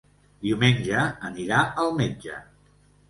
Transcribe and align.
Diumenge 0.45 1.03
anirà 1.29 1.59
al 1.85 1.93
metge. 2.01 2.39